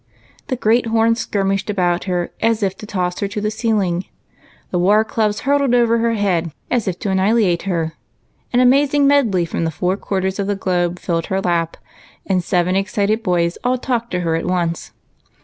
[0.47, 4.05] The great horns skirmished about her as if to toss her to the ceiling;
[4.71, 7.93] the Avar clubs hurtled over her head as if to annihilate her;
[8.51, 9.91] an amazing medley from UNCLE ALECS ROOM.
[9.91, 11.77] 61 the four quarters of the globe filled her lap,
[12.25, 14.91] and seven excited boys all talked to her at once.